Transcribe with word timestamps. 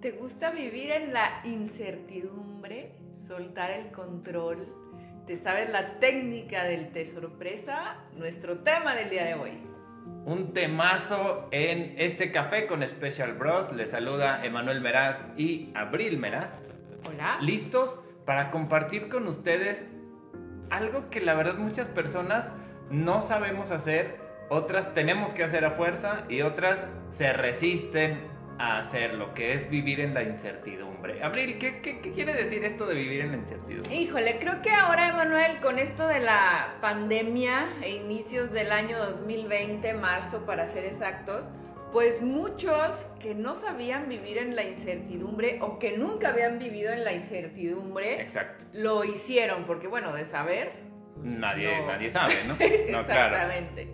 ¿Te 0.00 0.12
gusta 0.12 0.50
vivir 0.50 0.90
en 0.92 1.12
la 1.12 1.42
incertidumbre? 1.44 2.92
Soltar 3.12 3.70
el 3.70 3.90
control. 3.90 4.66
¿Te 5.26 5.36
sabes 5.36 5.68
la 5.68 5.98
técnica 5.98 6.64
del 6.64 6.90
té 6.90 7.04
sorpresa? 7.04 7.98
Nuestro 8.16 8.60
tema 8.60 8.94
del 8.94 9.10
día 9.10 9.26
de 9.26 9.34
hoy. 9.34 9.50
Un 10.24 10.54
temazo 10.54 11.48
en 11.50 11.96
este 11.98 12.32
café 12.32 12.66
con 12.66 12.86
Special 12.88 13.34
Bros. 13.34 13.74
Les 13.74 13.90
saluda 13.90 14.42
Emanuel 14.42 14.80
Meraz 14.80 15.22
y 15.36 15.70
Abril 15.74 16.16
Meraz. 16.16 16.72
Hola. 17.06 17.36
¿Listos 17.42 18.00
para 18.24 18.50
compartir 18.50 19.10
con 19.10 19.26
ustedes 19.26 19.84
algo 20.70 21.10
que 21.10 21.20
la 21.20 21.34
verdad 21.34 21.58
muchas 21.58 21.88
personas 21.88 22.54
no 22.88 23.20
sabemos 23.20 23.70
hacer? 23.70 24.18
Otras 24.48 24.94
tenemos 24.94 25.34
que 25.34 25.44
hacer 25.44 25.66
a 25.66 25.70
fuerza 25.70 26.24
y 26.30 26.40
otras 26.40 26.88
se 27.10 27.34
resisten 27.34 28.39
a 28.60 28.78
hacer 28.78 29.14
lo 29.14 29.32
que 29.32 29.54
es 29.54 29.70
vivir 29.70 30.00
en 30.00 30.12
la 30.12 30.22
incertidumbre. 30.22 31.22
Abril, 31.22 31.56
¿qué, 31.58 31.80
¿qué, 31.80 31.98
quiere 31.98 32.34
decir 32.34 32.62
esto 32.62 32.84
de 32.84 32.94
vivir 32.94 33.22
en 33.22 33.30
la 33.30 33.38
incertidumbre? 33.38 33.94
Híjole, 33.94 34.38
creo 34.38 34.60
que 34.60 34.68
ahora, 34.68 35.08
Emanuel, 35.08 35.56
con 35.62 35.78
esto 35.78 36.06
de 36.06 36.20
la 36.20 36.74
pandemia 36.82 37.70
e 37.82 37.92
inicios 37.92 38.52
del 38.52 38.70
año 38.70 38.98
2020, 38.98 39.94
marzo 39.94 40.44
para 40.44 40.66
ser 40.66 40.84
exactos, 40.84 41.46
pues 41.90 42.20
muchos 42.20 43.06
que 43.18 43.34
no 43.34 43.54
sabían 43.54 44.10
vivir 44.10 44.36
en 44.36 44.54
la 44.54 44.62
incertidumbre 44.62 45.56
o 45.62 45.78
que 45.78 45.96
nunca 45.96 46.28
habían 46.28 46.58
vivido 46.58 46.92
en 46.92 47.02
la 47.02 47.14
incertidumbre, 47.14 48.20
Exacto. 48.20 48.66
lo 48.74 49.04
hicieron, 49.04 49.64
porque 49.64 49.88
bueno, 49.88 50.12
de 50.12 50.26
saber... 50.26 50.72
Nadie, 51.22 51.80
nadie 51.86 52.10
sabe, 52.10 52.34
¿no? 52.46 52.56
no 52.92 53.00
Exactamente. 53.00 53.88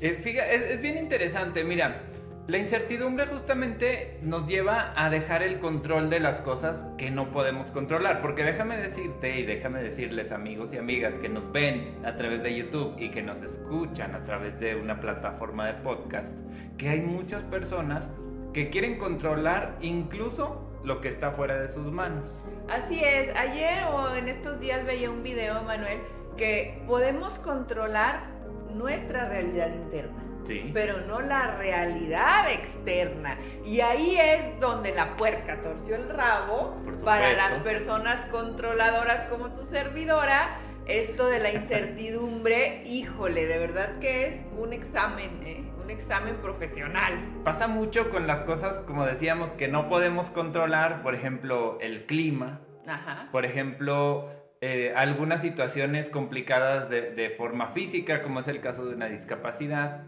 Eh, 0.00 0.18
fíjate, 0.20 0.56
es, 0.56 0.62
es 0.62 0.82
bien 0.82 0.98
interesante, 0.98 1.62
mira. 1.62 2.02
La 2.48 2.56
incertidumbre 2.56 3.26
justamente 3.26 4.18
nos 4.22 4.46
lleva 4.46 4.94
a 4.96 5.10
dejar 5.10 5.42
el 5.42 5.58
control 5.58 6.08
de 6.08 6.18
las 6.18 6.40
cosas 6.40 6.86
que 6.96 7.10
no 7.10 7.30
podemos 7.30 7.70
controlar, 7.70 8.22
porque 8.22 8.42
déjame 8.42 8.78
decirte 8.78 9.38
y 9.38 9.44
déjame 9.44 9.82
decirles 9.82 10.32
amigos 10.32 10.72
y 10.72 10.78
amigas 10.78 11.18
que 11.18 11.28
nos 11.28 11.52
ven 11.52 11.98
a 12.06 12.16
través 12.16 12.42
de 12.42 12.56
YouTube 12.56 12.94
y 12.96 13.10
que 13.10 13.20
nos 13.20 13.42
escuchan 13.42 14.14
a 14.14 14.24
través 14.24 14.58
de 14.60 14.76
una 14.76 14.98
plataforma 14.98 15.66
de 15.66 15.74
podcast, 15.74 16.34
que 16.78 16.88
hay 16.88 17.02
muchas 17.02 17.44
personas 17.44 18.10
que 18.54 18.70
quieren 18.70 18.96
controlar 18.96 19.76
incluso 19.82 20.72
lo 20.84 21.02
que 21.02 21.08
está 21.08 21.32
fuera 21.32 21.60
de 21.60 21.68
sus 21.68 21.92
manos. 21.92 22.42
Así 22.70 23.04
es, 23.04 23.28
ayer 23.36 23.84
o 23.92 24.14
en 24.14 24.26
estos 24.26 24.58
días 24.58 24.86
veía 24.86 25.10
un 25.10 25.22
video, 25.22 25.62
Manuel, 25.64 26.00
que 26.38 26.82
podemos 26.86 27.38
controlar 27.38 28.24
nuestra 28.72 29.28
realidad 29.28 29.68
interna 29.74 30.27
pero 30.72 31.00
no 31.00 31.20
la 31.20 31.56
realidad 31.56 32.50
externa. 32.50 33.38
Y 33.64 33.80
ahí 33.80 34.16
es 34.16 34.60
donde 34.60 34.94
la 34.94 35.16
puerca 35.16 35.60
torció 35.60 35.96
el 35.96 36.08
rabo 36.08 36.76
para 37.04 37.32
las 37.32 37.58
personas 37.58 38.26
controladoras 38.26 39.24
como 39.24 39.52
tu 39.52 39.64
servidora. 39.64 40.58
Esto 40.86 41.26
de 41.26 41.38
la 41.38 41.52
incertidumbre, 41.52 42.82
híjole, 42.86 43.46
de 43.46 43.58
verdad 43.58 43.98
que 43.98 44.26
es 44.26 44.44
un 44.56 44.72
examen, 44.72 45.46
¿eh? 45.46 45.62
un 45.82 45.90
examen 45.90 46.36
profesional. 46.36 47.12
Pasa 47.44 47.68
mucho 47.68 48.08
con 48.08 48.26
las 48.26 48.42
cosas, 48.42 48.78
como 48.80 49.04
decíamos, 49.04 49.52
que 49.52 49.68
no 49.68 49.90
podemos 49.90 50.30
controlar, 50.30 51.02
por 51.02 51.14
ejemplo, 51.14 51.78
el 51.82 52.06
clima. 52.06 52.60
Ajá. 52.86 53.28
Por 53.32 53.44
ejemplo, 53.44 54.30
eh, 54.60 54.92
algunas 54.96 55.40
situaciones 55.40 56.10
complicadas 56.10 56.90
de, 56.90 57.32
forma 57.36 57.68
física, 57.68 58.22
como 58.22 58.40
es 58.40 58.48
el 58.48 58.60
caso 58.60 58.86
de 58.86 58.96
una 58.96 59.06
discapacidad, 59.06 60.06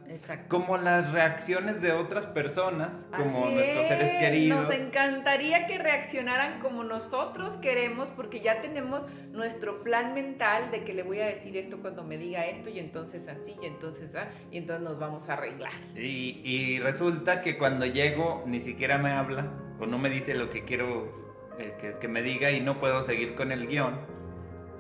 como 0.48 0.77
las 0.77 1.12
reacciones 1.12 1.81
de 1.81 1.93
otras 1.93 2.27
personas, 2.27 3.06
como 3.17 3.48
nuestros 3.48 3.87
seres 3.87 4.11
queridos. 4.15 4.67
Nos 4.67 4.77
encantaría 4.77 5.69
que 5.69 5.78
reaccionaran 5.78 6.59
como 6.59 6.83
nosotros 6.83 7.59
queremos, 7.59 8.09
porque 8.09 8.41
ya 8.41 8.61
tenemos 8.61 9.05
nuestro 9.31 9.84
plan 9.84 10.15
mental 10.15 10.73
de 10.73 10.83
que 10.83 10.95
le 10.95 11.05
voy 11.05 11.21
a 11.21 11.27
decir 11.27 11.56
esto 11.56 11.78
cuando 11.81 12.03
me 12.03 12.19
diga 12.19 12.44
esto, 12.47 12.71
y 12.71 12.81
entonces 12.81 13.28
así, 13.28 13.55
y 13.62 13.67
entonces 13.67 14.12
ah, 14.17 14.31
y 14.50 14.59
entonces 14.59 14.82
nos 14.82 14.99
vamos 14.99 15.28
a 15.28 15.34
arreglar. 15.34 15.71
Y, 15.94 16.81
resulta 16.81 17.41
que 17.41 17.56
cuando 17.56 17.87
llego 17.87 18.43
ni 18.47 18.59
siquiera 18.59 18.99
me 18.99 19.12
habla, 19.12 19.47
o 19.78 19.87
no 19.87 19.97
me 19.99 20.11
dice 20.11 20.34
lo 20.34 20.50
que 20.50 20.65
quiero 20.65 21.12
eh, 21.61 21.75
que, 21.81 21.99
que 22.00 22.09
me 22.09 22.22
diga, 22.22 22.50
y 22.50 22.61
no 22.61 22.81
puedo 22.81 23.00
seguir 23.03 23.37
con 23.37 23.53
el 23.53 23.69
guion 23.69 24.19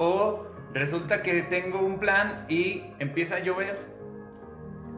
o 0.02 0.46
resulta 0.72 1.22
que 1.22 1.42
tengo 1.42 1.78
un 1.78 1.98
plan 1.98 2.46
y 2.48 2.84
empieza 2.98 3.36
a 3.36 3.40
llover 3.40 3.78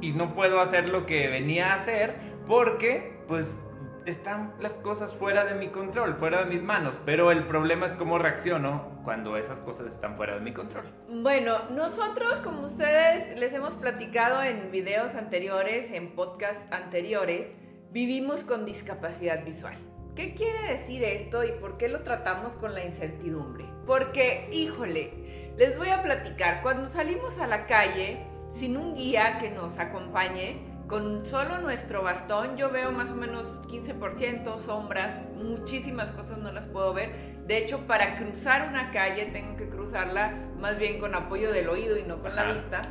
y 0.01 0.13
no 0.13 0.33
puedo 0.33 0.61
hacer 0.61 0.91
lo 0.91 1.07
que 1.07 1.27
venía 1.27 1.73
a 1.73 1.75
hacer 1.75 2.15
porque 2.47 3.21
pues 3.27 3.59
están 4.07 4.55
las 4.61 4.75
cosas 4.79 5.13
fuera 5.13 5.45
de 5.45 5.55
mi 5.55 5.69
control, 5.69 6.15
fuera 6.15 6.45
de 6.45 6.51
mis 6.55 6.63
manos, 6.63 7.01
pero 7.05 7.33
el 7.33 7.47
problema 7.47 7.87
es 7.87 7.95
cómo 7.95 8.19
reacciono 8.19 9.01
cuando 9.03 9.37
esas 9.37 9.59
cosas 9.59 9.89
están 9.93 10.17
fuera 10.17 10.35
de 10.35 10.41
mi 10.41 10.53
control. 10.53 10.85
Bueno, 11.09 11.69
nosotros 11.71 12.39
como 12.39 12.63
ustedes 12.63 13.37
les 13.37 13.55
hemos 13.55 13.75
platicado 13.75 14.41
en 14.41 14.71
videos 14.71 15.17
anteriores, 15.17 15.91
en 15.91 16.15
podcasts 16.15 16.65
anteriores, 16.71 17.51
vivimos 17.91 18.45
con 18.45 18.65
discapacidad 18.65 19.45
visual. 19.45 19.77
¿Qué 20.15 20.35
quiere 20.35 20.69
decir 20.69 21.03
esto 21.05 21.43
y 21.43 21.53
por 21.53 21.79
qué 21.79 21.89
lo 21.89 22.03
tratamos 22.03 22.53
con 22.57 22.75
la 22.75 22.85
incertidumbre? 22.85 23.65
Porque, 23.87 24.51
híjole, 24.53 25.55
les 25.57 25.79
voy 25.79 25.89
a 25.89 26.03
platicar, 26.03 26.61
cuando 26.61 26.91
salimos 26.91 27.39
a 27.39 27.47
la 27.47 27.65
calle 27.65 28.27
sin 28.51 28.77
un 28.77 28.95
guía 28.95 29.39
que 29.39 29.51
nos 29.51 29.79
acompañe, 29.79 30.71
con 30.87 31.25
solo 31.25 31.57
nuestro 31.59 32.03
bastón, 32.03 32.59
yo 32.59 32.71
veo 32.71 32.93
más 32.93 33.11
o 33.11 33.15
menos 33.15 33.63
15% 33.69 34.59
sombras, 34.59 35.19
muchísimas 35.35 36.11
cosas 36.11 36.37
no 36.37 36.53
las 36.53 36.67
puedo 36.67 36.93
ver. 36.93 37.39
De 37.47 37.57
hecho, 37.57 37.87
para 37.87 38.15
cruzar 38.17 38.69
una 38.69 38.91
calle 38.91 39.31
tengo 39.33 39.57
que 39.57 39.71
cruzarla 39.71 40.35
más 40.59 40.79
bien 40.79 41.01
con 41.01 41.15
apoyo 41.15 41.51
del 41.51 41.71
oído 41.71 41.97
y 41.97 42.03
no 42.03 42.21
con 42.21 42.37
la 42.37 42.53
vista. 42.53 42.83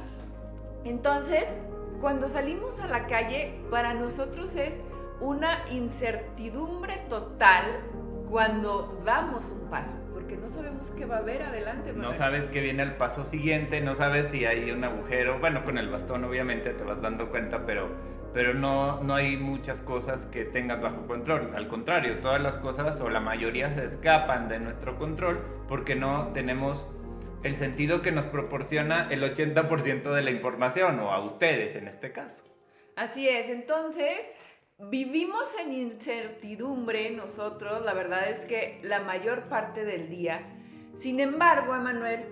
Entonces, 0.86 1.48
cuando 2.00 2.28
salimos 2.28 2.80
a 2.80 2.88
la 2.88 3.06
calle, 3.06 3.62
para 3.70 3.94
nosotros 3.94 4.56
es 4.56 4.82
una 5.22 5.64
incertidumbre 5.70 6.98
total 7.08 7.82
cuando 8.30 8.98
damos 9.06 9.50
un 9.52 9.70
paso, 9.70 9.96
porque 10.14 10.36
no 10.36 10.50
sabemos 10.50 10.92
qué 10.92 11.06
va 11.06 11.18
a 11.18 11.20
haber 11.20 11.44
adelante. 11.44 11.94
No 11.94 12.14
sabes 12.14 12.48
qué 12.48 12.62
viene 12.62 12.84
el 12.84 12.96
paso 12.96 13.24
siguiente, 13.24 13.82
no 13.82 13.94
sabes 13.94 14.28
si 14.28 14.46
hay 14.46 14.72
un 14.72 14.84
agujero, 14.84 15.40
bueno, 15.40 15.64
con 15.64 15.78
el 15.78 15.90
bastón 15.90 16.24
obviamente 16.24 16.74
te 16.74 16.84
vas 16.84 17.02
dando 17.02 17.30
cuenta, 17.30 17.66
pero, 17.66 17.90
pero 18.34 18.54
no, 18.54 19.02
no 19.04 19.16
hay 19.16 19.38
muchas 19.38 19.82
cosas 19.82 20.26
que 20.26 20.46
tengas 20.46 20.82
bajo 20.82 21.06
control. 21.08 21.54
Al 21.56 21.68
contrario, 21.68 22.20
todas 22.20 22.42
las 22.42 22.58
cosas 22.58 23.00
o 23.02 23.10
la 23.10 23.20
mayoría 23.20 23.72
se 23.74 23.84
escapan 23.84 24.48
de 24.48 24.60
nuestro 24.60 24.98
control 24.98 25.44
porque 25.68 25.96
no 25.96 26.32
tenemos 26.34 26.88
el 27.44 27.56
sentido 27.56 28.02
que 28.02 28.12
nos 28.12 28.26
proporciona 28.26 29.08
el 29.12 29.24
80% 29.24 30.14
de 30.14 30.22
la 30.22 30.32
información, 30.32 31.00
o 31.00 31.12
a 31.12 31.24
ustedes 31.24 31.76
en 31.76 31.88
este 31.88 32.12
caso. 32.12 32.44
Así 32.96 33.28
es, 33.28 33.50
entonces 33.50 34.32
Vivimos 34.90 35.56
en 35.64 35.74
incertidumbre 35.74 37.12
nosotros, 37.12 37.86
la 37.86 37.94
verdad 37.94 38.28
es 38.28 38.46
que 38.46 38.80
la 38.84 39.00
mayor 39.00 39.44
parte 39.44 39.86
del 39.86 40.10
día. 40.10 40.42
Sin 40.96 41.20
embargo, 41.20 41.76
Emanuel, 41.76 42.26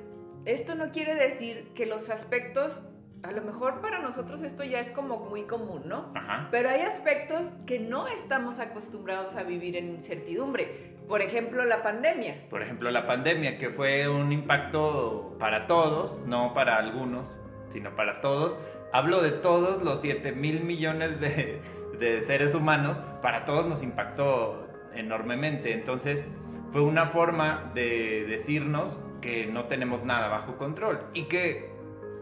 esto 0.45 0.73
no 0.73 0.89
quiere 0.89 1.13
decir 1.13 1.71
que 1.75 1.85
los 1.85 2.09
aspectos, 2.09 2.81
a 3.21 3.31
lo 3.31 3.43
mejor 3.43 3.81
para 3.81 3.99
nosotros 3.99 4.41
esto 4.41 4.63
ya 4.63 4.79
es 4.79 4.89
como 4.89 5.17
muy 5.19 5.43
común, 5.43 5.83
¿no? 5.85 6.11
Pero 6.49 6.69
hay 6.69 6.81
aspectos 6.81 7.45
que 7.67 7.79
no 7.79 8.07
estamos 8.07 8.57
acostumbrados 8.59 9.35
a 9.35 9.43
vivir 9.43 9.77
en 9.77 9.89
incertidumbre. 9.89 10.95
Por 11.07 11.21
ejemplo, 11.21 11.63
la 11.65 11.83
pandemia. 11.83 12.49
Por 12.49 12.63
ejemplo, 12.63 12.89
la 12.89 13.05
pandemia, 13.05 13.59
que 13.59 13.69
fue 13.69 14.09
un 14.09 14.31
impacto 14.31 15.35
para 15.39 15.67
todos, 15.67 16.19
no 16.25 16.53
para 16.55 16.77
algunos, 16.77 17.39
sino 17.69 17.95
para 17.95 18.21
todos. 18.21 18.57
Hablo 18.91 19.21
de 19.21 19.31
todos 19.31 19.83
los 19.83 20.01
7 20.01 20.31
mil 20.31 20.63
millones 20.63 21.19
de 21.19 21.61
de 21.99 22.21
seres 22.21 22.55
humanos, 22.55 23.01
para 23.21 23.45
todos 23.45 23.67
nos 23.67 23.83
impactó 23.83 24.67
enormemente. 24.93 25.73
Entonces 25.73 26.25
fue 26.71 26.81
una 26.81 27.07
forma 27.07 27.71
de 27.73 28.25
decirnos 28.27 28.99
que 29.21 29.47
no 29.47 29.65
tenemos 29.65 30.03
nada 30.03 30.27
bajo 30.27 30.57
control 30.57 31.01
y 31.13 31.23
que 31.23 31.69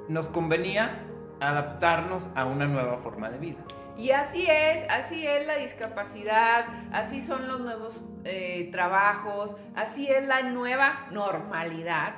nos 0.07 0.29
convenía 0.29 1.03
adaptarnos 1.39 2.29
a 2.35 2.45
una 2.45 2.65
nueva 2.65 2.97
forma 2.97 3.29
de 3.29 3.37
vida. 3.37 3.59
Y 3.97 4.11
así 4.11 4.45
es, 4.47 4.85
así 4.89 5.25
es 5.25 5.47
la 5.47 5.57
discapacidad, 5.57 6.65
así 6.91 7.19
son 7.19 7.47
los 7.47 7.61
nuevos 7.61 8.03
eh, 8.25 8.69
trabajos, 8.71 9.55
así 9.75 10.07
es 10.07 10.25
la 10.27 10.43
nueva 10.43 11.07
normalidad. 11.11 12.13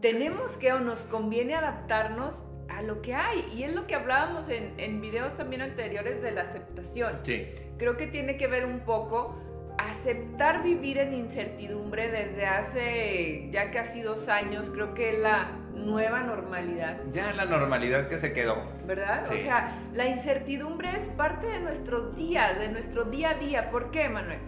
Tenemos 0.00 0.56
que 0.56 0.72
o 0.72 0.78
nos 0.78 1.06
conviene 1.06 1.56
adaptarnos 1.56 2.44
a 2.68 2.82
lo 2.82 3.02
que 3.02 3.14
hay. 3.14 3.44
Y 3.54 3.64
es 3.64 3.74
lo 3.74 3.86
que 3.86 3.94
hablábamos 3.94 4.48
en, 4.48 4.74
en 4.78 5.00
videos 5.00 5.34
también 5.34 5.62
anteriores 5.62 6.22
de 6.22 6.32
la 6.32 6.42
aceptación. 6.42 7.18
Sí. 7.22 7.46
Creo 7.78 7.96
que 7.96 8.06
tiene 8.06 8.36
que 8.36 8.46
ver 8.46 8.66
un 8.66 8.80
poco 8.80 9.36
aceptar 9.78 10.62
vivir 10.62 10.98
en 10.98 11.14
incertidumbre 11.14 12.10
desde 12.10 12.46
hace 12.46 13.48
ya 13.50 13.70
casi 13.70 14.02
dos 14.02 14.28
años, 14.28 14.70
creo 14.70 14.92
que 14.92 15.14
es 15.14 15.18
la 15.20 15.52
nueva 15.72 16.22
normalidad. 16.22 16.98
Ya 17.12 17.32
la 17.32 17.44
normalidad 17.44 18.08
que 18.08 18.18
se 18.18 18.32
quedó. 18.32 18.56
¿Verdad? 18.84 19.24
O 19.32 19.36
sea, 19.36 19.78
la 19.92 20.06
incertidumbre 20.06 20.94
es 20.96 21.04
parte 21.08 21.46
de 21.46 21.60
nuestros 21.60 22.16
días, 22.16 22.58
de 22.58 22.68
nuestro 22.68 23.04
día 23.04 23.30
a 23.30 23.34
día. 23.34 23.70
¿Por 23.70 23.90
qué, 23.92 24.08
Manuel? 24.08 24.40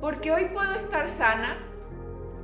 Porque 0.00 0.32
hoy 0.32 0.46
puedo 0.46 0.74
estar 0.74 1.08
sana 1.08 1.58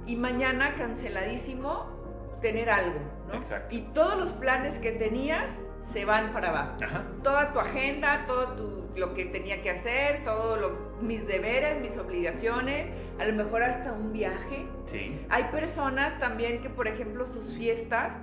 y 0.07 0.15
mañana 0.15 0.75
canceladísimo 0.77 2.08
tener 2.41 2.71
algo, 2.71 3.01
¿no? 3.29 3.35
Exacto. 3.35 3.75
Y 3.75 3.81
todos 3.93 4.17
los 4.19 4.33
planes 4.33 4.79
que 4.79 4.93
tenías 4.93 5.59
se 5.81 6.05
van 6.05 6.33
para 6.33 6.51
abajo. 6.51 6.77
Ajá. 6.85 7.05
Toda 7.23 7.53
tu 7.53 7.61
agenda, 7.61 8.25
todo 8.27 8.55
tu, 8.57 8.89
lo 8.97 9.15
que 9.15 9.25
tenía 9.25 9.61
que 9.61 9.71
hacer, 9.71 10.23
todos 10.25 10.73
mis 11.01 11.27
deberes, 11.27 11.81
mis 11.81 11.97
obligaciones, 11.97 12.91
a 13.19 13.25
lo 13.25 13.33
mejor 13.33 13.63
hasta 13.63 13.93
un 13.93 14.13
viaje. 14.13 14.67
Sí. 14.87 15.21
Hay 15.29 15.45
personas 15.45 16.19
también 16.19 16.61
que, 16.61 16.71
por 16.71 16.89
ejemplo, 16.89 17.27
sus 17.27 17.55
fiestas 17.55 18.19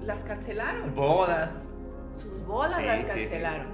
las 0.00 0.24
cancelaron. 0.24 0.94
Bodas. 0.94 1.52
Sus 2.16 2.42
bodas 2.44 2.76
Sí, 2.78 2.84
las 2.84 3.00
sí, 3.00 3.06
sí. 3.06 3.14
cancelaron. 3.14 3.66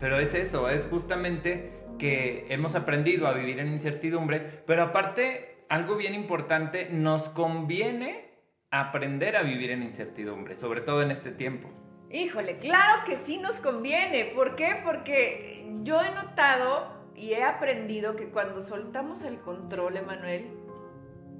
Pero 0.00 0.18
es 0.18 0.34
eso, 0.34 0.68
es 0.68 0.86
justamente 0.86 1.84
que 1.98 2.46
hemos 2.48 2.74
aprendido 2.74 3.28
a 3.28 3.32
vivir 3.32 3.60
en 3.60 3.68
incertidumbre, 3.68 4.40
pero 4.66 4.82
aparte, 4.82 5.64
algo 5.68 5.96
bien 5.96 6.14
importante, 6.14 6.88
nos 6.90 7.28
conviene 7.28 8.31
aprender 8.72 9.36
a 9.36 9.42
vivir 9.42 9.70
en 9.70 9.82
incertidumbre, 9.82 10.56
sobre 10.56 10.80
todo 10.80 11.02
en 11.02 11.10
este 11.10 11.30
tiempo. 11.30 11.68
Híjole, 12.10 12.58
claro 12.58 13.04
que 13.04 13.16
sí 13.16 13.36
nos 13.38 13.60
conviene. 13.60 14.32
¿Por 14.34 14.56
qué? 14.56 14.80
Porque 14.82 15.64
yo 15.82 16.00
he 16.00 16.10
notado 16.10 16.88
y 17.14 17.32
he 17.32 17.44
aprendido 17.44 18.16
que 18.16 18.30
cuando 18.30 18.60
soltamos 18.62 19.24
el 19.24 19.38
control, 19.38 19.98
Emanuel, 19.98 20.48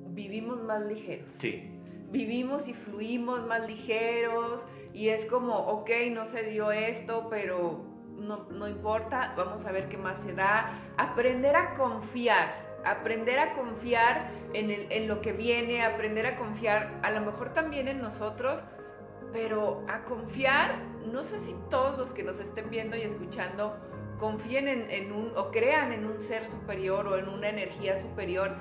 vivimos 0.09 0.63
más 0.63 0.83
ligeros. 0.83 1.31
Sí. 1.39 1.71
Vivimos 2.11 2.69
y 2.69 2.75
fluimos 2.75 3.47
más 3.47 3.67
ligeros 3.67 4.67
y 4.93 5.09
es 5.09 5.25
como, 5.25 5.57
ok, 5.57 5.91
no 6.11 6.27
se 6.27 6.43
dio 6.43 6.71
esto, 6.71 7.29
pero 7.31 7.87
no, 8.11 8.47
no 8.51 8.69
importa, 8.69 9.33
vamos 9.39 9.65
a 9.65 9.73
ver 9.73 9.89
qué 9.89 9.97
más 9.97 10.21
se 10.21 10.35
da. 10.35 10.71
Aprender 10.99 11.57
a 11.57 11.73
confiar, 11.73 12.72
aprender 12.85 13.39
a 13.39 13.53
confiar 13.53 14.31
en, 14.55 14.71
el- 14.71 14.87
en 14.91 15.09
lo 15.09 15.21
que 15.21 15.33
viene, 15.33 15.83
aprender 15.85 16.27
a 16.27 16.37
confiar 16.37 16.99
a 17.03 17.11
lo 17.11 17.21
mejor 17.21 17.53
también 17.53 17.89
en 17.89 18.01
nosotros, 18.01 18.65
pero 19.33 19.85
a 19.89 20.05
confiar, 20.05 20.77
no 21.11 21.23
sé 21.25 21.39
si 21.39 21.55
todos 21.71 21.99
los 21.99 22.13
que 22.13 22.23
nos 22.23 22.39
estén 22.39 22.69
viendo 22.71 22.97
y 22.97 23.03
escuchando 23.03 23.77
confíen 24.19 24.69
en, 24.69 24.91
en 24.91 25.13
un 25.13 25.33
o 25.37 25.51
crean 25.51 25.93
en 25.93 26.05
un 26.07 26.21
ser 26.21 26.45
superior 26.45 27.07
o 27.09 27.17
en 27.19 27.29
una 27.29 27.49
energía 27.49 27.97
superior. 27.97 28.55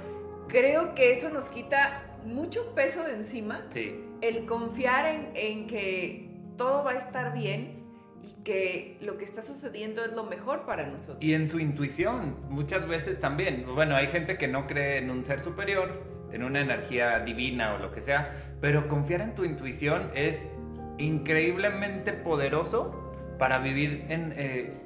Creo 0.48 0.96
que 0.96 1.12
eso 1.12 1.30
nos 1.30 1.50
quita 1.50 2.18
mucho 2.26 2.74
peso 2.74 3.04
de 3.04 3.16
encima, 3.16 3.66
Sí. 3.70 4.04
el 4.22 4.46
confiar 4.46 5.06
en, 5.08 5.32
en 5.36 5.68
que 5.68 6.30
todo 6.58 6.84
va 6.84 6.92
a 6.92 6.98
estar 6.98 7.34
bien 7.34 7.81
y 8.24 8.44
que 8.44 8.98
lo 9.02 9.18
que 9.18 9.26
está 9.26 9.42
sucediendo 9.42 10.04
es 10.04 10.14
lo 10.14 10.24
mejor 10.24 10.66
para 10.66 10.88
nosotros. 10.88 11.18
Y 11.20 11.34
en 11.34 11.50
su 11.50 11.60
intuición, 11.60 12.38
muchas 12.50 12.88
veces 12.88 13.20
también. 13.20 13.66
Bueno, 13.74 13.96
hay 13.96 14.08
gente 14.08 14.38
que 14.38 14.48
no 14.48 14.68
cree 14.68 14.98
en 14.98 15.10
un 15.10 15.24
ser 15.26 15.42
superior, 15.42 16.04
en 16.32 16.44
una 16.44 16.62
energía 16.62 17.20
divina 17.20 17.74
o 17.74 17.80
lo 17.80 17.92
que 17.92 18.02
sea, 18.02 18.34
pero 18.62 18.88
confiar 18.88 19.22
en 19.22 19.36
tu 19.36 19.44
intuición 19.44 20.12
es 20.16 20.40
increíblemente 20.98 22.14
poderoso 22.14 23.14
para 23.38 23.60
vivir 23.60 24.06
en... 24.10 24.34
eh, 24.36 24.82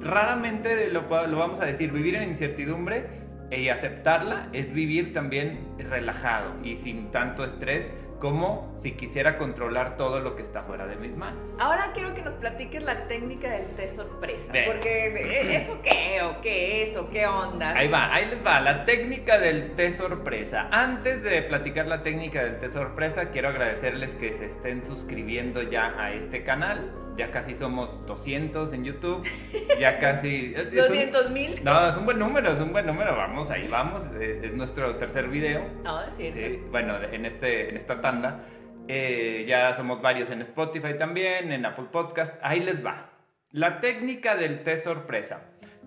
raramente 0.00 0.90
lo, 0.90 1.02
lo 1.26 1.38
vamos 1.38 1.60
a 1.60 1.64
decir, 1.64 1.90
vivir 1.90 2.14
en 2.16 2.24
incertidumbre 2.24 3.26
y 3.50 3.68
aceptarla 3.68 4.48
es 4.52 4.72
vivir 4.72 5.12
también 5.12 5.60
relajado 5.78 6.54
y 6.64 6.76
sin 6.76 7.10
tanto 7.10 7.44
estrés 7.44 7.92
como 8.18 8.74
si 8.78 8.92
quisiera 8.92 9.36
controlar 9.38 9.96
todo 9.96 10.20
lo 10.20 10.36
que 10.36 10.42
está 10.42 10.62
fuera 10.62 10.86
de 10.86 10.96
mis 10.96 11.16
manos. 11.16 11.52
Ahora 11.58 11.90
quiero 11.92 12.14
que 12.14 12.22
nos 12.22 12.34
platiques 12.34 12.82
la 12.82 13.08
técnica 13.08 13.50
del 13.50 13.66
té 13.74 13.88
sorpresa, 13.88 14.52
porque 14.66 15.08
¿eh, 15.08 15.56
¿eso 15.56 15.80
qué? 15.82 16.22
¿O 16.22 16.40
qué 16.40 16.82
es? 16.82 16.96
¿O 16.96 17.08
qué 17.08 17.26
onda? 17.26 17.76
Ahí 17.76 17.88
va, 17.88 18.12
ahí 18.12 18.26
les 18.26 18.44
va, 18.44 18.60
la 18.60 18.84
técnica 18.84 19.38
del 19.38 19.74
té 19.74 19.92
sorpresa. 19.92 20.68
Antes 20.70 21.22
de 21.22 21.42
platicar 21.42 21.86
la 21.86 22.02
técnica 22.02 22.42
del 22.42 22.58
té 22.58 22.68
sorpresa, 22.68 23.30
quiero 23.30 23.48
agradecerles 23.48 24.14
que 24.14 24.32
se 24.32 24.46
estén 24.46 24.84
suscribiendo 24.84 25.62
ya 25.62 25.94
a 25.98 26.12
este 26.12 26.42
canal. 26.42 27.05
Ya 27.16 27.30
casi 27.30 27.54
somos 27.54 28.04
200 28.06 28.72
en 28.74 28.84
YouTube. 28.84 29.26
Ya 29.80 29.98
casi... 30.00 30.52
es 30.54 30.66
un- 30.66 30.74
200 30.76 31.30
mil. 31.30 31.64
no, 31.64 31.88
es 31.88 31.96
un 31.96 32.04
buen 32.04 32.18
número, 32.18 32.52
es 32.52 32.60
un 32.60 32.72
buen 32.72 32.84
número. 32.86 33.16
Vamos, 33.16 33.50
ahí 33.50 33.66
vamos. 33.68 34.02
eh, 34.20 34.42
Es 34.44 34.52
nuestro 34.52 34.96
tercer 34.96 35.28
video. 35.28 35.62
No, 35.82 36.02
es 36.02 36.14
cierto. 36.16 36.38
Sí, 36.38 36.60
bueno, 36.70 36.96
en, 37.02 37.24
este, 37.24 37.70
en 37.70 37.76
esta 37.76 38.00
tanda. 38.00 38.44
Eh, 38.88 39.44
ya 39.48 39.74
somos 39.74 40.00
varios 40.02 40.30
en 40.30 40.42
Spotify 40.42 40.94
también, 40.98 41.50
en 41.52 41.64
Apple 41.66 41.86
Podcast. 41.90 42.34
Ahí 42.42 42.60
les 42.60 42.84
va. 42.84 43.10
La 43.50 43.80
técnica 43.80 44.36
del 44.36 44.62
té 44.62 44.76
sorpresa. 44.76 45.40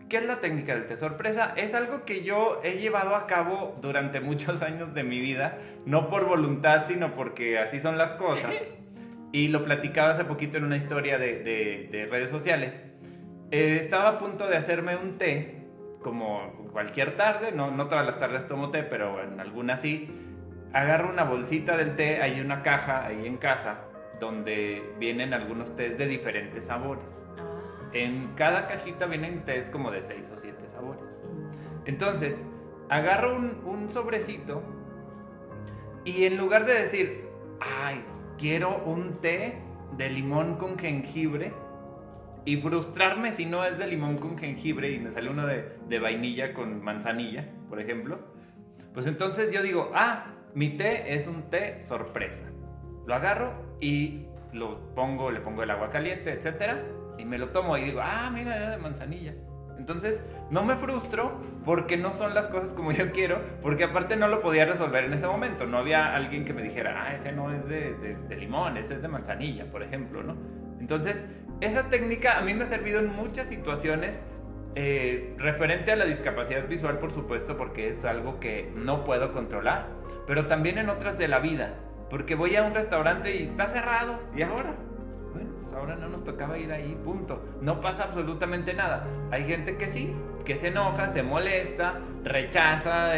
¿Qué 0.09 0.17
es 0.17 0.25
la 0.25 0.39
técnica 0.39 0.73
del 0.73 0.87
té 0.87 0.97
sorpresa? 0.97 1.53
Es 1.55 1.75
algo 1.75 2.01
que 2.01 2.23
yo 2.23 2.59
he 2.63 2.77
llevado 2.79 3.15
a 3.15 3.27
cabo 3.27 3.77
durante 3.79 4.19
muchos 4.29 4.63
años 4.63 4.95
de 4.95 5.03
mi 5.03 5.19
vida, 5.19 5.59
no 5.85 6.09
por 6.09 6.25
voluntad, 6.25 6.85
sino 6.87 7.13
porque 7.13 7.59
así 7.59 7.79
son 7.79 7.97
las 7.99 8.15
cosas. 8.15 8.65
Y 9.31 9.47
lo 9.49 9.63
platicaba 9.63 10.11
hace 10.11 10.25
poquito 10.25 10.57
en 10.57 10.63
una 10.63 10.75
historia 10.77 11.17
de, 11.17 11.39
de- 11.43 11.89
de 11.91 12.05
redes 12.07 12.29
sociales. 12.29 12.81
Eh, 13.51 13.77
estaba 13.79 14.09
a 14.09 14.17
punto 14.17 14.47
de 14.47 14.57
hacerme 14.57 14.95
un 14.95 15.17
té, 15.17 15.67
como 16.01 16.67
cualquier 16.71 17.15
tarde, 17.15 17.51
no, 17.51 17.71
no 17.71 17.87
todas 17.87 18.05
las 18.05 18.17
tardes 18.17 18.47
tomo 18.47 18.71
té, 18.71 18.83
pero 18.83 19.21
en 19.23 19.39
algunas 19.39 19.81
sí. 19.81 20.09
Agarro 20.73 21.09
una 21.11 21.23
bolsita 21.23 21.77
del 21.77 21.95
té, 21.95 22.21
hay 22.21 22.41
una 22.41 22.61
caja 22.61 23.05
ahí 23.05 23.25
en 23.25 23.37
casa, 23.37 23.81
donde 24.19 24.83
vienen 24.99 25.33
algunos 25.33 25.75
tés 25.75 25.97
de 25.97 26.05
diferentes 26.07 26.65
sabores. 26.65 27.23
Ah. 27.39 27.89
En 27.93 28.33
cada 28.35 28.67
cajita 28.67 29.05
vienen 29.07 29.43
tés 29.45 29.69
como 29.69 29.89
de 29.91 30.01
6 30.03 30.31
o 30.33 30.37
7 30.37 30.69
sabores. 30.69 31.17
Mm. 31.23 31.87
Entonces, 31.87 32.43
agarro 32.89 33.35
un, 33.35 33.61
un 33.65 33.89
sobrecito 33.89 34.61
y 36.05 36.25
en 36.25 36.37
lugar 36.37 36.65
de 36.65 36.73
decir, 36.75 37.25
ay, 37.59 38.03
quiero 38.39 38.81
un 38.85 39.19
té 39.19 39.59
de 39.97 40.09
limón 40.09 40.55
con 40.55 40.79
jengibre 40.79 41.53
y 42.45 42.57
frustrarme 42.57 43.33
si 43.33 43.45
no 43.45 43.65
es 43.65 43.77
de 43.77 43.85
limón 43.85 44.17
con 44.17 44.37
jengibre 44.37 44.91
y 44.91 44.99
me 44.99 45.11
sale 45.11 45.29
uno 45.29 45.45
de, 45.45 45.99
vainilla 45.99 46.53
con 46.53 46.81
manzanilla, 46.81 47.45
por 47.67 47.81
ejemplo, 47.81 48.19
pues 48.93 49.05
entonces 49.05 49.51
yo 49.51 49.61
digo, 49.61 49.91
ah, 49.93 50.33
mi 50.55 50.69
té 50.69 51.13
es 51.13 51.27
un 51.27 51.49
té 51.49 51.81
sorpresa. 51.81 52.45
Lo 53.05 53.13
agarro 53.13 53.77
y 53.81 54.25
lo 54.53 54.95
pongo, 54.95 55.31
le 55.31 55.41
pongo 55.41 55.63
el 55.63 55.69
agua 55.69 55.89
caliente, 55.89 56.31
etcétera, 56.31 56.81
y 57.17 57.25
me 57.25 57.37
lo 57.37 57.49
tomo 57.49 57.77
y 57.77 57.83
digo, 57.83 57.99
ah, 58.01 58.31
mira, 58.33 58.55
era 58.55 58.71
de 58.71 58.77
manzanilla. 58.77 59.33
Entonces, 59.79 60.21
no 60.51 60.63
me 60.63 60.75
frustro 60.75 61.39
porque 61.63 61.95
no 61.95 62.11
son 62.11 62.35
las 62.35 62.49
cosas 62.49 62.73
como 62.73 62.91
yo 62.91 63.11
quiero, 63.11 63.41
porque 63.61 63.85
aparte 63.85 64.17
no 64.17 64.27
lo 64.27 64.41
podía 64.41 64.65
resolver 64.65 65.05
en 65.05 65.13
ese 65.13 65.25
momento. 65.25 65.65
No 65.65 65.77
había 65.77 66.13
alguien 66.13 66.45
que 66.45 66.53
me 66.53 66.61
dijera, 66.61 67.05
ah, 67.05 67.15
ese 67.15 67.31
no 67.31 67.51
es 67.51 67.67
de, 67.67 68.17
limón, 68.37 68.77
ese 68.77 68.95
es 68.95 69.01
de 69.01 69.07
manzanilla, 69.07 69.65
por 69.71 69.81
ejemplo, 69.81 70.21
¿no? 70.21 70.35
Entonces, 70.79 71.25
esa 71.61 71.89
técnica 71.89 72.37
a 72.37 72.41
mí 72.41 72.53
me 72.53 72.63
ha 72.63 72.65
servido 72.65 72.99
en 72.99 73.07
muchas 73.07 73.47
situaciones 73.47 74.21
eh, 74.75 75.33
referente 75.37 75.93
a 75.93 75.95
la 75.95 76.05
discapacidad 76.05 76.67
visual, 76.67 76.99
por 76.99 77.11
supuesto, 77.11 77.57
porque 77.57 77.87
es 77.87 78.05
algo 78.05 78.39
que 78.39 78.71
no 78.75 79.03
puedo 79.03 79.31
controlar, 79.31 79.87
pero 80.27 80.45
también 80.45 80.77
en 80.77 80.89
otras 80.89 81.17
de 81.17 81.27
la 81.27 81.39
vida, 81.39 81.73
porque 82.09 82.35
voy 82.35 82.55
a 82.55 82.63
un 82.63 82.75
restaurante 82.75 83.33
y 83.35 83.43
está 83.43 83.67
cerrado, 83.67 84.19
¿y 84.35 84.41
ahora? 84.41 84.75
Pues 85.69 85.79
ahora 85.79 85.95
no 85.95 86.09
nos 86.09 86.23
tocaba 86.23 86.57
ir 86.57 86.71
ahí, 86.71 86.99
punto. 87.03 87.43
No 87.61 87.79
pasa 87.79 88.05
absolutamente 88.05 88.73
nada. 88.73 89.05
Hay 89.29 89.45
gente 89.45 89.77
que 89.77 89.87
sí, 89.87 90.15
que 90.43 90.55
se 90.55 90.69
enoja, 90.69 91.09
se 91.09 91.21
molesta, 91.21 91.99
rechaza 92.23 93.13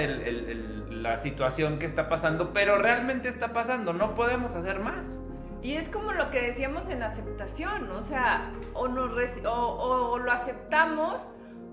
la 0.90 1.18
situación 1.18 1.80
que 1.80 1.86
está 1.86 2.10
pasando, 2.10 2.52
pero 2.52 2.78
realmente 2.78 3.30
está 3.30 3.54
pasando, 3.54 3.94
no 3.94 4.16
podemos 4.16 4.54
hacer 4.56 4.82
más. 4.82 5.18
Y 5.62 5.76
es 5.76 5.88
como 5.88 6.12
lo 6.12 6.30
que 6.30 6.42
decíamos 6.42 6.90
en 6.90 7.04
aceptación, 7.04 7.90
o 7.92 8.02
sea, 8.02 8.52
o 8.74 8.90
lo 8.90 10.32
aceptamos 10.34 11.30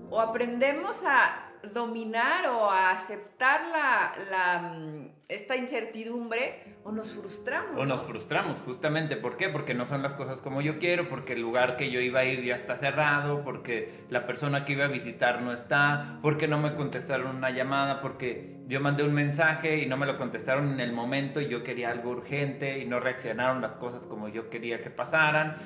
o 0.09 0.21
aprendemos 0.21 1.03
a 1.05 1.48
dominar 1.73 2.47
o 2.47 2.69
a 2.69 2.91
aceptar 2.91 3.61
la, 3.67 4.13
la, 4.29 4.61
mm, 4.73 5.07
esta 5.27 5.55
incertidumbre 5.55 6.77
o 6.83 6.91
nos 6.91 7.11
frustramos. 7.11 7.79
O 7.79 7.85
nos 7.85 8.01
¿no? 8.01 8.07
frustramos, 8.07 8.61
justamente. 8.61 9.15
¿Por 9.15 9.37
qué? 9.37 9.49
Porque 9.49 9.73
no 9.73 9.85
son 9.85 10.01
las 10.01 10.15
cosas 10.15 10.41
como 10.41 10.61
yo 10.61 10.79
quiero, 10.79 11.09
porque 11.09 11.33
el 11.33 11.41
lugar 11.41 11.75
que 11.75 11.91
yo 11.91 11.99
iba 11.99 12.21
a 12.21 12.25
ir 12.25 12.43
ya 12.43 12.55
está 12.55 12.77
cerrado, 12.77 13.43
porque 13.43 14.05
la 14.09 14.25
persona 14.25 14.65
que 14.65 14.73
iba 14.73 14.85
a 14.85 14.87
visitar 14.87 15.41
no 15.41 15.53
está, 15.53 16.19
porque 16.21 16.47
no 16.47 16.57
me 16.57 16.75
contestaron 16.75 17.35
una 17.35 17.51
llamada, 17.51 18.01
porque 18.01 18.57
yo 18.67 18.79
mandé 18.79 19.03
un 19.03 19.13
mensaje 19.13 19.79
y 19.79 19.85
no 19.85 19.97
me 19.97 20.05
lo 20.05 20.17
contestaron 20.17 20.71
en 20.73 20.79
el 20.79 20.93
momento 20.93 21.41
y 21.41 21.47
yo 21.47 21.63
quería 21.63 21.89
algo 21.89 22.11
urgente 22.11 22.79
y 22.79 22.85
no 22.85 22.99
reaccionaron 22.99 23.61
las 23.61 23.75
cosas 23.75 24.07
como 24.07 24.29
yo 24.29 24.49
quería 24.49 24.81
que 24.81 24.89
pasaran, 24.89 25.57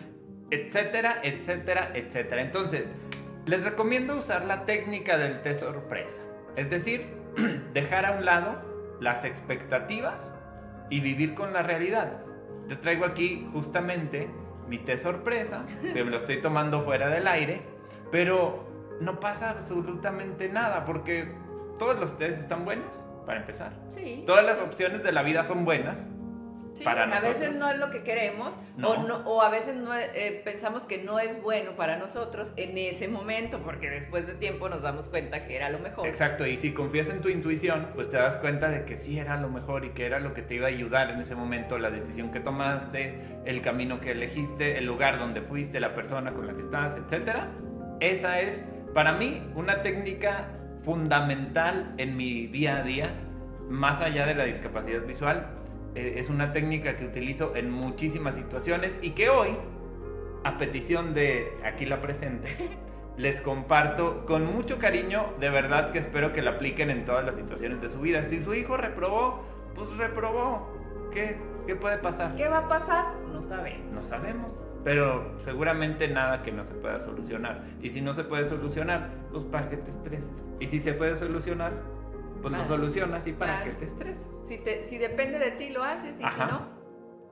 etcétera, 0.50 1.20
etcétera, 1.24 1.92
etcétera. 1.94 2.42
Entonces, 2.42 2.92
les 3.46 3.64
recomiendo 3.64 4.18
usar 4.18 4.46
la 4.46 4.66
técnica 4.66 5.18
del 5.18 5.42
té 5.42 5.54
sorpresa. 5.54 6.22
Es 6.56 6.70
decir, 6.70 7.16
dejar 7.74 8.06
a 8.06 8.12
un 8.12 8.26
lado 8.26 8.62
las 9.00 9.26
expectativas 9.26 10.34
y 10.90 11.00
vivir 11.00 11.34
con 11.34 11.54
la 11.54 11.64
realidad. 11.64 12.22
Yo 12.68 12.80
traigo 12.80 13.06
aquí 13.06 13.48
justamente 13.52 14.30
mi 14.68 14.78
té 14.78 14.98
sorpresa, 14.98 15.66
que 15.82 16.04
me 16.04 16.12
lo 16.12 16.18
estoy 16.18 16.42
tomando 16.42 16.82
fuera 16.82 17.10
del 17.10 17.28
aire, 17.28 17.62
pero 18.12 18.66
no 19.02 19.20
pasa 19.20 19.50
absolutamente 19.50 20.48
nada 20.48 20.86
porque 20.86 21.34
todos 21.78 22.00
los 22.00 22.18
test 22.18 22.40
están 22.40 22.64
buenos, 22.64 23.04
para 23.26 23.40
empezar. 23.40 23.74
Sí. 23.90 24.24
Todas 24.26 24.46
las 24.46 24.62
opciones 24.62 25.04
de 25.04 25.12
la 25.12 25.24
vida 25.24 25.44
son 25.44 25.66
buenas. 25.66 26.10
Sí, 26.74 26.84
para 26.84 27.04
a 27.04 27.06
nosotros. 27.06 27.40
veces 27.40 27.56
no 27.56 27.70
es 27.70 27.78
lo 27.78 27.92
que 27.92 28.02
queremos 28.04 28.58
No. 28.78 28.90
O, 28.90 29.04
no- 29.08 29.18
o 29.26 29.42
a 29.44 29.50
veces 29.50 29.76
no, 29.76 29.94
eh, 29.96 30.42
pensamos 30.44 30.84
que 30.84 31.04
no 31.04 31.20
es 31.20 31.40
bueno 31.44 31.76
para 31.76 31.98
nosotros 31.98 32.52
en 32.56 32.76
ese 32.80 33.08
momento 33.08 33.60
porque 33.60 33.90
después 33.92 34.26
de 34.26 34.34
tiempo 34.34 34.68
nos 34.70 34.82
damos 34.82 35.08
cuenta 35.10 35.46
que 35.46 35.56
era 35.56 35.70
lo 35.70 35.78
mejor. 35.80 36.08
Exacto, 36.08 36.48
y 36.48 36.58
si 36.58 36.74
confías 36.74 37.10
en 37.10 37.22
tu 37.22 37.30
intuición, 37.30 37.90
pues 37.94 38.10
te 38.10 38.18
das 38.18 38.38
cuenta 38.38 38.70
de 38.70 38.86
que 38.86 38.96
sí 38.96 39.20
era 39.20 39.38
lo 39.40 39.50
mejor 39.50 39.86
y 39.86 39.90
que 39.90 40.06
era 40.08 40.20
lo 40.20 40.34
que 40.34 40.42
te 40.42 40.56
iba 40.56 40.66
a 40.66 40.70
ayudar 40.70 41.12
en 41.12 41.20
ese 41.22 41.36
momento, 41.36 41.78
la 41.78 41.92
decisión 41.92 42.32
que 42.32 42.40
tomaste, 42.40 43.20
el 43.46 43.62
camino 43.62 44.02
que 44.02 44.12
elegiste, 44.12 44.78
el 44.80 44.86
lugar 44.86 45.20
donde 45.20 45.42
fuiste, 45.42 45.80
la 45.80 45.94
persona 45.94 46.32
con 46.34 46.48
la 46.48 46.54
que 46.56 46.62
estás, 46.62 46.96
etc. 46.98 47.36
Esa 48.00 48.40
es, 48.40 48.64
para 48.96 49.12
mí, 49.14 49.44
una 49.56 49.84
técnica 49.84 50.48
fundamental 50.80 51.94
en 51.98 52.18
mi 52.18 52.48
día 52.48 52.78
a 52.78 52.84
día, 52.84 53.10
más 53.70 54.02
allá 54.02 54.26
de 54.26 54.36
la 54.36 54.46
discapacidad 54.46 55.02
visual. 55.02 55.48
Eh, 55.96 56.16
es 56.18 56.30
una 56.30 56.52
técnica 56.52 56.96
que 56.96 57.06
utilizo 57.06 57.56
en 57.56 57.70
muchísimas 57.70 58.36
situaciones 58.36 58.98
y 59.02 59.12
que 59.12 59.30
hoy, 59.30 59.50
a 60.44 60.58
petición 60.58 61.14
de 61.14 61.54
aquí 61.64 61.86
la 61.86 62.02
presente, 62.02 62.48
les 63.18 63.42
comparto 63.42 64.26
con 64.26 64.46
mucho 64.46 64.80
cariño, 64.80 65.34
de 65.40 65.50
verdad 65.50 65.92
que 65.92 66.00
espero 66.00 66.34
que 66.34 66.42
la 66.42 66.52
apliquen 66.52 66.90
en 66.90 67.06
todas 67.06 67.24
las 67.24 67.36
situaciones 67.36 67.80
de 67.82 67.90
su 67.90 68.00
vida. 68.00 68.26
Si 68.26 68.40
su 68.40 68.56
hijo 68.56 68.76
reprobó, 68.78 69.44
pues 69.76 69.96
reprobó. 69.98 70.68
¿Qué, 71.12 71.38
qué 71.68 71.76
puede 71.76 71.98
pasar? 72.00 72.36
¿Qué 72.36 72.48
va 72.48 72.60
a 72.60 72.68
pasar? 72.68 73.14
No 73.32 73.42
sabemos. 73.42 73.94
No 73.94 74.02
sabemos. 74.02 74.60
Pero 74.84 75.40
seguramente 75.40 76.08
nada 76.08 76.42
que 76.42 76.52
no 76.52 76.64
se 76.64 76.74
pueda 76.74 77.00
solucionar. 77.00 77.64
Y 77.82 77.92
si 77.92 78.02
no 78.02 78.14
se 78.14 78.24
puede 78.24 78.46
solucionar, 78.46 79.12
pues 79.32 79.44
para 79.44 79.70
que 79.70 79.78
te 79.78 79.92
estreses. 79.92 80.32
Y 80.60 80.66
si 80.68 80.80
se 80.80 80.94
puede 80.94 81.16
solucionar, 81.16 81.72
pues 82.44 82.52
lo 82.52 82.60
Claro. 82.60 82.66
solucionas 82.76 83.26
y 83.26 83.34
para 83.34 83.56
Claro. 83.62 83.72
que 83.72 83.78
te 83.80 83.86
estreses. 83.86 84.28
Si, 84.44 84.58
te- 84.60 84.86
si 84.86 84.98
depende 85.00 85.40
de 85.40 85.52
ti, 85.52 85.70
lo 85.72 85.84
haces. 85.84 86.20
Y 86.22 86.28
si 86.28 86.40
no, 86.42 86.68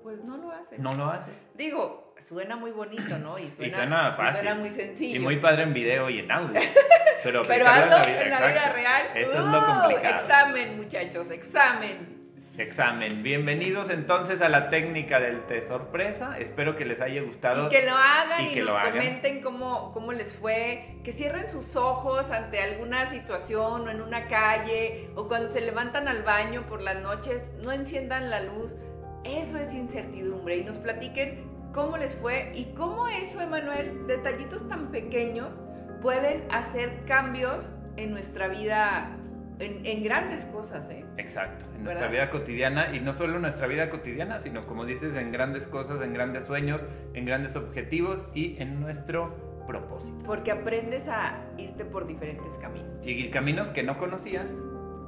pues 0.01 0.23
no 0.23 0.37
lo 0.37 0.49
haces. 0.51 0.79
No 0.79 0.93
lo 0.95 1.05
haces. 1.11 1.47
Digo, 1.53 2.15
suena 2.17 2.55
muy 2.55 2.71
bonito, 2.71 3.19
¿no? 3.19 3.37
Y 3.37 3.51
suena, 3.51 3.75
suena 3.75 4.13
fácil. 4.13 4.39
suena 4.41 4.55
muy 4.55 4.69
sencillo. 4.71 5.15
Y 5.17 5.19
muy 5.19 5.37
padre 5.37 5.63
en 5.63 5.73
video 5.73 6.09
y 6.09 6.19
en 6.19 6.31
audio. 6.31 6.59
Pero, 7.23 7.43
Pero 7.47 7.67
hazlo 7.67 7.97
en 8.09 8.29
la 8.31 8.39
vida 8.47 8.71
real. 8.73 9.03
Eso 9.13 9.31
es 9.33 9.45
lo 9.45 9.65
complicado. 9.65 10.15
Examen, 10.23 10.77
muchachos, 10.77 11.29
examen. 11.29 12.20
Examen. 12.61 13.23
Bienvenidos 13.23 13.89
entonces 13.89 14.41
a 14.41 14.47
la 14.47 14.69
técnica 14.69 15.19
del 15.19 15.45
té 15.47 15.61
sorpresa. 15.61 16.37
Espero 16.37 16.75
que 16.75 16.85
les 16.85 17.01
haya 17.01 17.21
gustado. 17.21 17.65
Y 17.65 17.69
que 17.69 17.85
lo 17.85 17.95
hagan 17.95 18.45
y 18.45 18.49
y, 18.49 18.53
que 18.53 18.61
nos 18.61 18.77
comenten 18.77 19.41
cómo, 19.41 19.91
cómo 19.93 20.13
les 20.13 20.35
fue. 20.35 20.99
Que 21.03 21.11
cierren 21.11 21.49
sus 21.49 21.75
ojos 21.75 22.31
ante 22.31 22.61
alguna 22.61 23.07
situación 23.07 23.87
o 23.87 23.89
en 23.89 24.01
una 24.01 24.27
calle 24.27 25.09
o 25.15 25.27
cuando 25.27 25.49
se 25.49 25.61
levantan 25.61 26.07
al 26.07 26.23
baño 26.23 26.67
por 26.67 26.81
las 26.81 27.01
noches, 27.01 27.51
no 27.63 27.71
enciendan 27.71 28.29
la 28.29 28.41
luz. 28.41 28.75
Eso 29.23 29.57
es 29.57 29.73
incertidumbre 29.73 30.57
y 30.57 30.63
nos 30.63 30.77
platiquen 30.77 31.49
cómo 31.73 31.97
les 31.97 32.15
fue 32.15 32.51
y 32.53 32.73
cómo 32.75 33.07
eso, 33.07 33.41
Emanuel, 33.41 34.05
detallitos 34.07 34.67
tan 34.67 34.91
pequeños 34.91 35.61
pueden 36.01 36.43
hacer 36.51 37.05
cambios 37.05 37.71
en 37.97 38.11
nuestra 38.11 38.47
vida, 38.47 39.17
en, 39.61 39.85
en 39.85 40.03
grandes 40.03 40.45
cosas, 40.45 40.89
¿eh? 40.89 41.05
Exacto, 41.17 41.65
en 41.75 41.83
nuestra 41.83 42.07
¿Verdad? 42.07 42.11
vida 42.11 42.29
cotidiana 42.29 42.95
y 42.95 42.99
no 42.99 43.13
solo 43.13 43.35
en 43.35 43.43
nuestra 43.43 43.67
vida 43.67 43.89
cotidiana, 43.89 44.39
sino 44.39 44.61
como 44.61 44.85
dices, 44.85 45.15
en 45.15 45.31
grandes 45.31 45.67
cosas, 45.67 46.01
en 46.01 46.13
grandes 46.13 46.45
sueños, 46.45 46.85
en 47.13 47.25
grandes 47.25 47.55
objetivos 47.55 48.27
y 48.33 48.61
en 48.61 48.79
nuestro 48.79 49.51
propósito. 49.67 50.17
Porque 50.25 50.51
aprendes 50.51 51.07
a 51.07 51.45
irte 51.57 51.85
por 51.85 52.07
diferentes 52.07 52.57
caminos. 52.57 53.05
Y 53.05 53.29
caminos 53.29 53.69
que 53.69 53.83
no 53.83 53.97
conocías, 53.97 54.51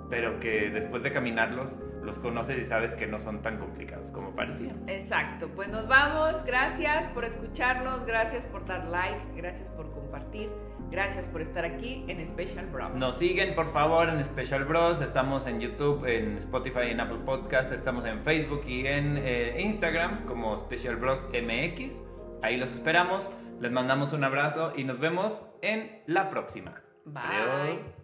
pero 0.10 0.40
que 0.40 0.70
después 0.70 1.04
de 1.04 1.12
caminarlos 1.12 1.78
los 2.04 2.20
conoces 2.20 2.60
y 2.60 2.66
sabes 2.66 2.96
que 2.96 3.08
no 3.08 3.20
son 3.20 3.42
tan 3.42 3.58
complicados 3.58 4.12
como 4.12 4.36
parecían. 4.36 4.84
Exacto, 4.88 5.50
pues 5.56 5.70
nos 5.70 5.88
vamos. 5.88 6.44
Gracias 6.46 7.08
por 7.08 7.26
escucharnos, 7.26 8.06
gracias 8.06 8.46
por 8.46 8.66
dar 8.66 8.86
like, 8.86 9.22
gracias 9.36 9.70
por 9.70 9.92
compartir, 9.92 10.50
gracias 10.94 11.28
por 11.28 11.42
estar 11.42 11.66
aquí 11.66 12.06
en 12.08 12.26
Special 12.26 12.68
Bros. 12.68 13.00
Nos 13.00 13.16
siguen 13.18 13.56
por 13.56 13.74
favor 13.74 14.10
en 14.10 14.24
Special 14.24 14.64
Bros, 14.64 15.02
estamos 15.02 15.48
en 15.48 15.60
YouTube, 15.60 16.06
en 16.06 16.38
Spotify, 16.38 16.92
en 16.92 17.00
Apple 17.00 17.20
Podcast, 17.26 17.72
estamos 17.72 18.06
en 18.06 18.24
Facebook 18.24 18.62
y 18.68 18.86
en 18.86 19.18
eh, 19.18 19.60
Instagram 19.60 20.26
como 20.26 20.56
Special 20.56 20.96
Bros 20.98 21.26
MX. 21.34 22.00
Ahí 22.44 22.58
los 22.58 22.72
esperamos, 22.74 23.32
les 23.60 23.72
mandamos 23.72 24.14
un 24.14 24.24
abrazo 24.24 24.72
y 24.76 24.84
nos 24.84 25.00
vemos 25.00 25.42
en 25.64 26.04
la 26.06 26.30
próxima. 26.30 26.84
Bye. 27.06 27.24
Adiós. 27.24 28.03